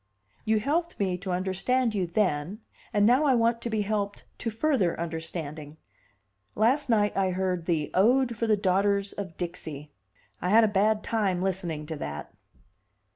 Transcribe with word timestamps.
"You 0.45 0.59
helped 0.59 0.99
me 0.99 1.15
to 1.19 1.31
understand 1.31 1.93
you 1.93 2.07
then, 2.07 2.61
and 2.91 3.05
now 3.05 3.25
I 3.25 3.35
want 3.35 3.61
to 3.61 3.69
be 3.69 3.81
helped 3.83 4.23
to 4.39 4.49
further 4.49 4.99
understanding. 4.99 5.77
Last 6.55 6.89
night 6.89 7.15
I 7.15 7.29
heard 7.29 7.67
the 7.67 7.91
'Ode 7.93 8.35
for 8.35 8.47
the 8.47 8.57
Daughters 8.57 9.13
of 9.13 9.37
Dixie.' 9.37 9.91
I 10.41 10.49
had 10.49 10.63
a 10.63 10.67
bad 10.67 11.03
time 11.03 11.39
listening 11.43 11.85
to 11.85 11.95
that." 11.97 12.33